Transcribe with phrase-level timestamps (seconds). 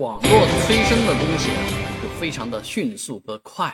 [0.00, 1.50] 网络催生的东西
[2.02, 3.66] 就非常的迅速和快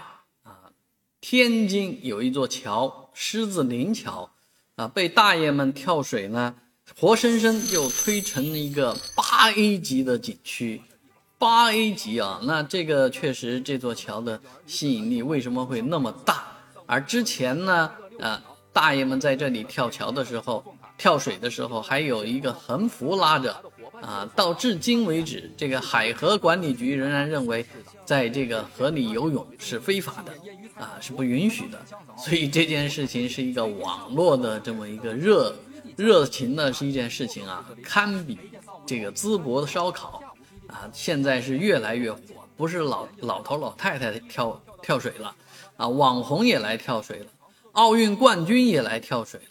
[0.43, 0.73] 啊！
[1.21, 4.29] 天津有一座桥，狮子林桥，
[4.75, 6.57] 啊，被大爷们跳水呢，
[6.99, 10.83] 活生生就推成了一个八 A 级的景区。
[11.39, 16.49] 八 A 级啊，那这个确实这座桥的吸引力为什么会那么大？
[16.87, 23.63] 而之前呢，啊，大爷们在这里跳桥的时候，跳水的时候，还有一个横幅拉着。
[24.03, 27.65] 啊，到至今为止，这个海河管理局仍然认为，
[28.05, 30.33] 在这个河里游泳是非法的，
[30.79, 31.81] 啊，是不允许的。
[32.15, 35.57] 所以这件事情是一个网络的这么一个热
[35.97, 38.39] 热情的是一件事情啊，堪比
[38.85, 40.23] 这个淄博的烧烤，
[40.67, 42.21] 啊，现在是越来越火，
[42.55, 45.35] 不是老老头老太太跳跳水了，
[45.79, 47.27] 啊，网红也来跳水了，
[47.73, 49.47] 奥运冠军也来跳水了，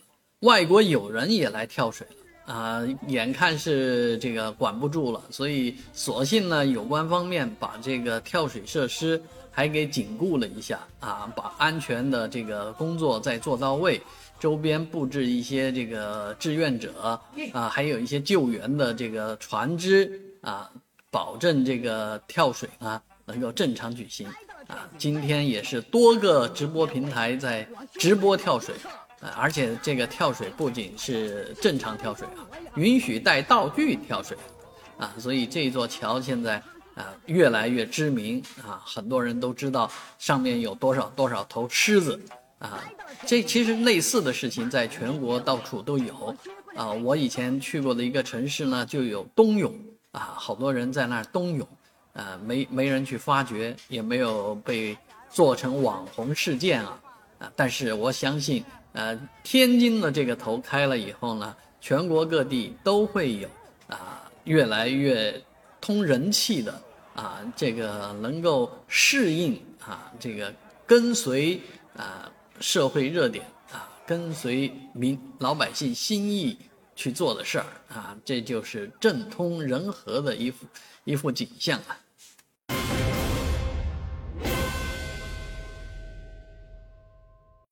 [0.46, 2.54] 外国友人也来跳水了。
[2.54, 14.00] 啊，眼看是这个管不住了，所以索性呢，有关方面把这个跳水设施还给紧固了一下啊，把安全的这个工作再做到位，
[14.40, 17.20] 周边布置一些这个志愿者
[17.52, 20.70] 啊，还有一些救援的这个船只啊，
[21.10, 24.28] 保证这个跳水呢能够正常举行
[24.68, 24.88] 啊。
[25.00, 28.76] 今天也是多个直播平台在直播跳水。
[29.36, 32.46] 而且这个跳水不仅是正常跳水啊，
[32.76, 34.38] 允许带道具跳水，
[34.98, 36.62] 啊，所以这座桥现在
[36.96, 42.20] 啊越来越知名啊，很多人都知道上面有多少多少头狮子
[42.60, 42.84] 啊。
[43.26, 46.36] 这其实类似的事情在全国到处都有
[46.76, 46.92] 啊。
[46.92, 49.74] 我以前去过的一个城市呢，就有冬泳
[50.12, 51.68] 啊，好多人在那儿冬泳
[52.14, 54.98] 啊，没没人去发掘，也没有被
[55.30, 57.00] 做成网红事件啊
[57.56, 58.64] 但是我相信。
[58.98, 63.50] 呃，天津的这个头开了以后呢，全国各地都会有
[63.90, 65.38] 啊，越来越
[65.82, 66.82] 通人气的
[67.14, 70.54] 啊，这个能够适应啊，这个
[70.88, 71.60] 跟随
[71.94, 72.32] 啊
[72.62, 76.58] 社会热点啊，跟随民老百姓心意
[76.96, 80.66] 去做的事儿啊，这就是政通人和的一幅
[81.04, 82.00] 一幅景象啊。